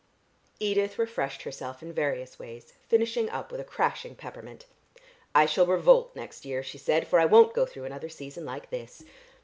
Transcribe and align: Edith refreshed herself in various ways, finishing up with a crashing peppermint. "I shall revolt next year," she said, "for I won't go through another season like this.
Edith 0.59 0.97
refreshed 0.97 1.43
herself 1.43 1.83
in 1.83 1.93
various 1.93 2.39
ways, 2.39 2.73
finishing 2.89 3.29
up 3.29 3.51
with 3.51 3.61
a 3.61 3.63
crashing 3.63 4.15
peppermint. 4.15 4.65
"I 5.35 5.45
shall 5.45 5.67
revolt 5.67 6.15
next 6.15 6.43
year," 6.43 6.63
she 6.63 6.79
said, 6.79 7.07
"for 7.07 7.19
I 7.19 7.25
won't 7.25 7.53
go 7.53 7.67
through 7.67 7.85
another 7.85 8.09
season 8.09 8.43
like 8.43 8.71
this. 8.71 9.03